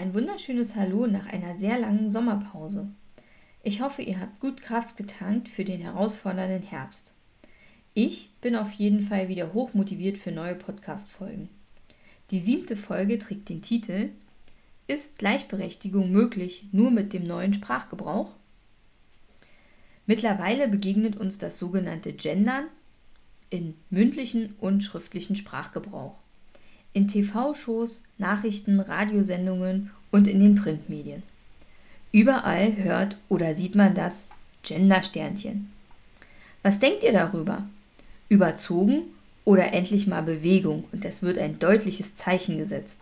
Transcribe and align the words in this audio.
Ein 0.00 0.14
wunderschönes 0.14 0.76
Hallo 0.76 1.06
nach 1.06 1.26
einer 1.26 1.56
sehr 1.56 1.78
langen 1.78 2.08
Sommerpause. 2.08 2.88
Ich 3.62 3.82
hoffe, 3.82 4.00
ihr 4.00 4.18
habt 4.18 4.40
gut 4.40 4.62
Kraft 4.62 4.96
getankt 4.96 5.46
für 5.50 5.62
den 5.62 5.82
herausfordernden 5.82 6.62
Herbst. 6.62 7.12
Ich 7.92 8.30
bin 8.40 8.56
auf 8.56 8.72
jeden 8.72 9.02
Fall 9.02 9.28
wieder 9.28 9.52
hochmotiviert 9.52 10.16
für 10.16 10.32
neue 10.32 10.54
Podcast-Folgen. 10.54 11.50
Die 12.30 12.40
siebte 12.40 12.78
Folge 12.78 13.18
trägt 13.18 13.50
den 13.50 13.60
Titel 13.60 14.08
Ist 14.86 15.18
Gleichberechtigung 15.18 16.10
möglich 16.10 16.64
nur 16.72 16.90
mit 16.90 17.12
dem 17.12 17.26
neuen 17.26 17.52
Sprachgebrauch? 17.52 18.36
Mittlerweile 20.06 20.68
begegnet 20.68 21.18
uns 21.18 21.36
das 21.36 21.58
sogenannte 21.58 22.14
Gendern 22.14 22.68
in 23.50 23.74
mündlichen 23.90 24.54
und 24.60 24.82
schriftlichen 24.82 25.36
Sprachgebrauch 25.36 26.16
in 26.92 27.08
TV-Shows, 27.08 28.02
Nachrichten, 28.18 28.80
Radiosendungen 28.80 29.90
und 30.10 30.26
in 30.26 30.40
den 30.40 30.56
Printmedien. 30.56 31.22
Überall 32.12 32.76
hört 32.76 33.16
oder 33.28 33.54
sieht 33.54 33.74
man 33.74 33.94
das 33.94 34.24
Gender-Sternchen. 34.62 35.70
Was 36.62 36.80
denkt 36.80 37.02
ihr 37.02 37.12
darüber? 37.12 37.64
Überzogen 38.28 39.02
oder 39.44 39.72
endlich 39.72 40.06
mal 40.06 40.22
Bewegung 40.22 40.84
und 40.92 41.04
es 41.04 41.22
wird 41.22 41.38
ein 41.38 41.58
deutliches 41.58 42.16
Zeichen 42.16 42.58
gesetzt? 42.58 42.98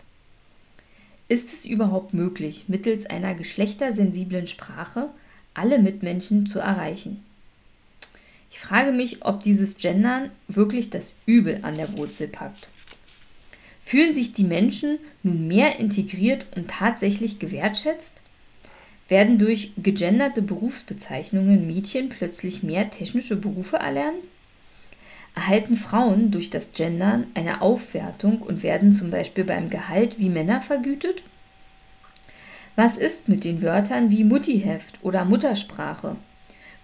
Ist 1.29 1.53
es 1.53 1.65
überhaupt 1.65 2.15
möglich, 2.15 2.65
mittels 2.69 3.07
einer 3.07 3.35
geschlechtersensiblen 3.35 4.47
Sprache 4.47 5.11
alle 5.55 5.79
Mitmenschen 5.79 6.47
zu 6.47 6.59
erreichen? 6.59 7.23
Ich 8.51 8.61
frage 8.61 8.93
mich, 8.93 9.25
ob 9.25 9.43
dieses 9.43 9.77
Gendern 9.77 10.31
wirklich 10.47 10.91
das 10.91 11.17
Übel 11.27 11.61
an 11.63 11.77
der 11.77 11.97
Wurzel 11.99 12.29
packt. 12.29 12.69
Fühlen 13.89 14.13
sich 14.13 14.35
die 14.35 14.45
Menschen 14.45 14.99
nun 15.23 15.49
mehr 15.49 15.81
integriert 15.81 16.45
und 16.55 16.69
tatsächlich 16.69 17.39
gewertschätzt? 17.39 18.21
Werden 19.09 19.39
durch 19.39 19.73
gegenderte 19.79 20.43
Berufsbezeichnungen 20.43 21.67
Mädchen 21.67 22.11
plötzlich 22.11 22.63
mehr 22.63 22.91
technische 22.91 23.35
Berufe 23.35 23.79
erlernen? 23.79 24.19
Erhalten 25.35 25.75
Frauen 25.75 26.31
durch 26.31 26.51
das 26.51 26.73
Gendern 26.73 27.29
eine 27.33 27.63
Aufwertung 27.63 28.43
und 28.43 28.63
werden 28.63 28.93
zum 28.93 29.11
Beispiel 29.11 29.45
beim 29.45 29.71
Gehalt 29.71 30.19
wie 30.19 30.29
Männer 30.29 30.61
vergütet? 30.61 31.23
Was 32.77 32.99
ist 32.99 33.31
mit 33.31 33.43
den 33.43 33.63
Wörtern 33.63 34.11
wie 34.11 34.25
Muttiheft 34.25 34.99
oder 35.01 35.25
Muttersprache? 35.25 36.17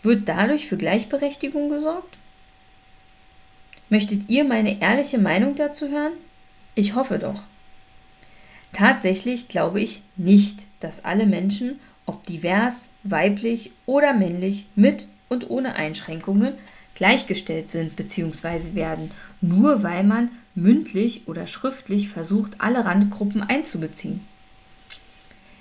Wird 0.00 0.26
dadurch 0.26 0.68
für 0.68 0.78
Gleichberechtigung 0.78 1.68
gesorgt? 1.68 2.16
Möchtet 3.90 4.30
ihr 4.30 4.44
meine 4.44 4.80
ehrliche 4.80 5.18
Meinung 5.18 5.54
dazu 5.54 5.90
hören? 5.90 6.14
Ich 6.74 6.94
hoffe 6.94 7.18
doch. 7.18 7.42
Tatsächlich 8.72 9.48
glaube 9.48 9.80
ich 9.80 10.02
nicht, 10.16 10.64
dass 10.80 11.04
alle 11.04 11.26
Menschen, 11.26 11.78
ob 12.06 12.26
divers, 12.26 12.88
weiblich 13.04 13.70
oder 13.86 14.12
männlich, 14.14 14.66
mit 14.74 15.06
und 15.28 15.48
ohne 15.48 15.76
Einschränkungen, 15.76 16.54
gleichgestellt 16.94 17.70
sind 17.70 17.96
bzw. 17.96 18.74
werden, 18.74 19.10
nur 19.40 19.82
weil 19.82 20.04
man 20.04 20.30
mündlich 20.54 21.26
oder 21.26 21.46
schriftlich 21.46 22.08
versucht, 22.08 22.60
alle 22.60 22.84
Randgruppen 22.84 23.42
einzubeziehen. 23.42 24.20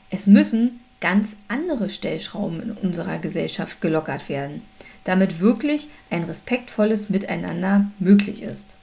Es 0.10 0.28
müssen 0.28 0.80
ganz 1.02 1.36
andere 1.48 1.90
Stellschrauben 1.90 2.62
in 2.62 2.72
unserer 2.72 3.18
Gesellschaft 3.18 3.82
gelockert 3.82 4.30
werden, 4.30 4.62
damit 5.04 5.40
wirklich 5.40 5.88
ein 6.10 6.24
respektvolles 6.24 7.10
Miteinander 7.10 7.92
möglich 8.00 8.42
ist. 8.42 8.76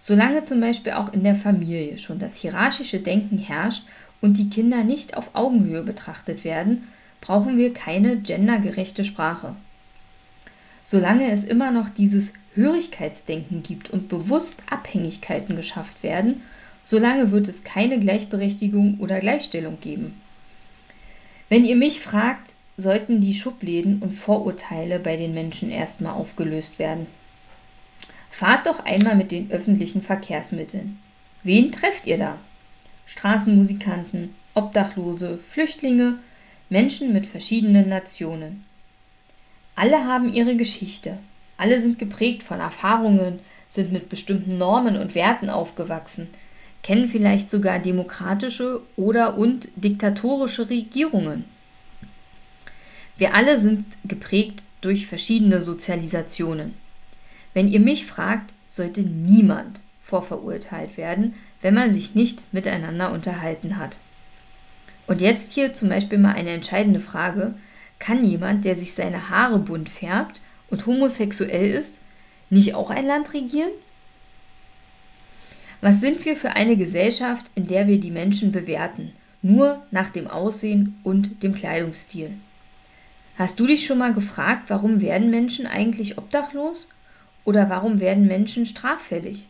Solange 0.00 0.44
zum 0.44 0.60
Beispiel 0.60 0.92
auch 0.92 1.12
in 1.12 1.24
der 1.24 1.34
Familie 1.34 1.98
schon 1.98 2.18
das 2.18 2.36
hierarchische 2.36 3.00
Denken 3.00 3.38
herrscht 3.38 3.84
und 4.20 4.38
die 4.38 4.48
Kinder 4.48 4.82
nicht 4.82 5.16
auf 5.16 5.34
Augenhöhe 5.34 5.82
betrachtet 5.82 6.44
werden, 6.44 6.88
brauchen 7.20 7.58
wir 7.58 7.74
keine 7.74 8.16
gendergerechte 8.16 9.04
Sprache. 9.04 9.54
Solange 10.82 11.30
es 11.30 11.44
immer 11.44 11.70
noch 11.70 11.90
dieses 11.90 12.32
Hörigkeitsdenken 12.54 13.62
gibt 13.62 13.90
und 13.90 14.08
bewusst 14.08 14.62
Abhängigkeiten 14.70 15.54
geschafft 15.54 16.02
werden, 16.02 16.42
solange 16.82 17.30
wird 17.30 17.46
es 17.48 17.62
keine 17.62 18.00
Gleichberechtigung 18.00 18.98
oder 19.00 19.20
Gleichstellung 19.20 19.78
geben. 19.80 20.20
Wenn 21.50 21.64
ihr 21.64 21.76
mich 21.76 22.00
fragt, 22.00 22.54
sollten 22.76 23.20
die 23.20 23.34
Schubläden 23.34 24.00
und 24.00 24.12
Vorurteile 24.12 24.98
bei 24.98 25.16
den 25.16 25.34
Menschen 25.34 25.70
erstmal 25.70 26.14
aufgelöst 26.14 26.78
werden. 26.78 27.06
Fahrt 28.30 28.66
doch 28.66 28.84
einmal 28.84 29.16
mit 29.16 29.32
den 29.32 29.50
öffentlichen 29.50 30.00
Verkehrsmitteln. 30.00 30.98
Wen 31.42 31.72
trefft 31.72 32.06
ihr 32.06 32.16
da? 32.16 32.38
Straßenmusikanten, 33.04 34.34
Obdachlose, 34.54 35.36
Flüchtlinge, 35.38 36.18
Menschen 36.70 37.12
mit 37.12 37.26
verschiedenen 37.26 37.88
Nationen. 37.88 38.64
Alle 39.74 40.04
haben 40.06 40.32
ihre 40.32 40.56
Geschichte. 40.56 41.18
Alle 41.56 41.80
sind 41.80 41.98
geprägt 41.98 42.42
von 42.42 42.60
Erfahrungen, 42.60 43.40
sind 43.68 43.92
mit 43.92 44.08
bestimmten 44.08 44.58
Normen 44.58 44.96
und 44.96 45.14
Werten 45.14 45.50
aufgewachsen, 45.50 46.28
kennen 46.82 47.08
vielleicht 47.08 47.50
sogar 47.50 47.78
demokratische 47.78 48.82
oder 48.96 49.36
und 49.36 49.68
diktatorische 49.76 50.70
Regierungen. 50.70 51.44
Wir 53.18 53.34
alle 53.34 53.60
sind 53.60 53.84
geprägt 54.04 54.62
durch 54.80 55.06
verschiedene 55.06 55.60
Sozialisationen. 55.60 56.74
Wenn 57.54 57.68
ihr 57.68 57.80
mich 57.80 58.06
fragt, 58.06 58.52
sollte 58.68 59.02
niemand 59.02 59.80
vorverurteilt 60.02 60.96
werden, 60.96 61.34
wenn 61.62 61.74
man 61.74 61.92
sich 61.92 62.14
nicht 62.14 62.42
miteinander 62.52 63.12
unterhalten 63.12 63.76
hat. 63.76 63.96
Und 65.06 65.20
jetzt 65.20 65.52
hier 65.52 65.74
zum 65.74 65.88
Beispiel 65.88 66.18
mal 66.18 66.34
eine 66.34 66.50
entscheidende 66.50 67.00
Frage. 67.00 67.54
Kann 67.98 68.24
jemand, 68.24 68.64
der 68.64 68.76
sich 68.78 68.94
seine 68.94 69.28
Haare 69.28 69.58
bunt 69.58 69.88
färbt 69.88 70.40
und 70.70 70.86
homosexuell 70.86 71.70
ist, 71.70 72.00
nicht 72.48 72.74
auch 72.74 72.90
ein 72.90 73.06
Land 73.06 73.34
regieren? 73.34 73.70
Was 75.80 76.00
sind 76.00 76.24
wir 76.24 76.36
für 76.36 76.50
eine 76.50 76.76
Gesellschaft, 76.76 77.46
in 77.54 77.66
der 77.66 77.86
wir 77.86 77.98
die 77.98 78.10
Menschen 78.10 78.52
bewerten, 78.52 79.12
nur 79.42 79.82
nach 79.90 80.10
dem 80.10 80.26
Aussehen 80.26 80.98
und 81.02 81.42
dem 81.42 81.54
Kleidungsstil? 81.54 82.32
Hast 83.36 83.58
du 83.58 83.66
dich 83.66 83.86
schon 83.86 83.98
mal 83.98 84.12
gefragt, 84.12 84.64
warum 84.68 85.00
werden 85.00 85.30
Menschen 85.30 85.66
eigentlich 85.66 86.18
obdachlos 86.18 86.86
oder 87.44 87.70
warum 87.70 88.00
werden 88.00 88.26
Menschen 88.26 88.66
straffällig? 88.66 89.46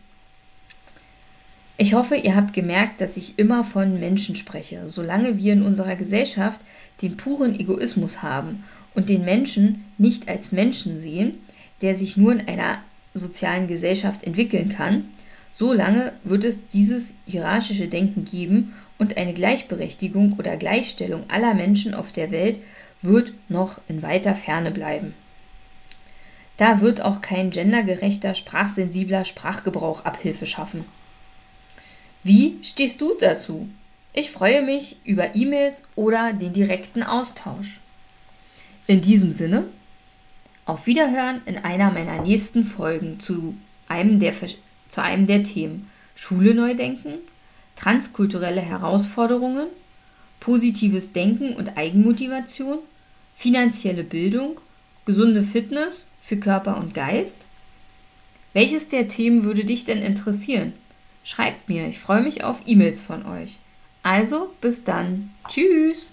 Ich 1.77 1.95
hoffe, 1.95 2.17
ihr 2.17 2.37
habt 2.37 2.53
gemerkt, 2.53 3.01
dass 3.01 3.17
ich 3.17 3.39
immer 3.39 3.65
von 3.65 3.99
Menschen 3.99 4.37
spreche, 4.37 4.89
solange 4.89 5.39
wir 5.39 5.55
in 5.55 5.63
unserer 5.63 5.97
Gesellschaft 5.97 6.61
den 7.01 7.17
puren 7.17 7.59
Egoismus 7.59 8.23
haben 8.23 8.65
und 8.95 9.09
den 9.09 9.25
Menschen 9.25 9.85
nicht 9.97 10.29
als 10.29 10.53
Menschen 10.53 10.99
sehen, 10.99 11.39
der 11.81 11.97
sich 11.97 12.17
nur 12.19 12.33
in 12.33 12.47
einer 12.47 12.83
sozialen 13.15 13.67
Gesellschaft 13.67 14.25
entwickeln 14.25 14.69
kann, 14.69 15.07
solange 15.53 16.13
wird 16.23 16.45
es 16.45 16.69
dieses 16.69 17.15
hierarchische 17.27 17.89
Denken 17.89 18.25
geben 18.25 18.75
und 18.99 19.17
eine 19.17 19.33
Gleichberechtigung 19.33 20.35
oder 20.39 20.59
Gleichstellung 20.59 21.25
aller 21.29 21.55
Menschen 21.55 21.95
auf 21.95 22.13
der 22.13 22.31
Welt 22.31 22.59
wird 23.03 23.33
noch 23.49 23.81
in 23.89 24.03
weiter 24.03 24.35
Ferne 24.35 24.71
bleiben. 24.71 25.15
Da 26.61 26.83
wird 26.83 27.01
auch 27.01 27.23
kein 27.23 27.51
gendergerechter, 27.51 28.35
sprachsensibler 28.35 29.25
Sprachgebrauch 29.25 30.05
Abhilfe 30.05 30.45
schaffen. 30.45 30.85
Wie 32.23 32.59
stehst 32.63 33.01
du 33.01 33.15
dazu? 33.19 33.67
Ich 34.13 34.31
freue 34.31 34.61
mich 34.61 34.97
über 35.05 35.35
E-Mails 35.35 35.89
oder 35.97 36.35
den 36.35 36.53
direkten 36.53 37.03
Austausch. 37.03 37.81
In 38.87 39.01
diesem 39.01 39.33
Sinne, 39.33 39.69
auf 40.67 40.87
Wiederhören 40.87 41.41
in 41.47 41.57
einer 41.57 41.91
meiner 41.93 42.21
nächsten 42.21 42.67
Folgen 42.67 43.19
zu 43.21 43.55
einem 43.89 44.21
der, 44.21 44.35
zu 44.91 45.03
einem 45.03 45.27
der 45.27 45.43
Themen 45.45 45.91
Schule 46.15 46.53
neu 46.53 46.75
denken, 46.75 47.15
transkulturelle 47.75 48.61
Herausforderungen, 48.61 49.69
positives 50.41 51.15
Denken 51.15 51.55
und 51.55 51.79
Eigenmotivation, 51.79 52.81
finanzielle 53.35 54.05
Bildung, 54.05 54.61
gesunde 55.07 55.43
Fitness 55.43 56.10
für 56.21 56.37
Körper 56.37 56.77
und 56.77 56.95
Geist? 56.95 57.47
Welches 58.53 58.89
der 58.89 59.09
Themen 59.09 59.45
würde 59.45 59.65
dich 59.65 59.85
denn 59.85 60.03
interessieren? 60.03 60.73
Schreibt 61.23 61.69
mir, 61.69 61.87
ich 61.87 61.99
freue 61.99 62.23
mich 62.23 62.45
auf 62.45 62.63
E-Mails 62.67 63.01
von 63.01 63.27
euch. 63.27 63.59
Also, 64.03 64.51
bis 64.61 64.85
dann. 64.85 65.31
Tschüss. 65.49 66.13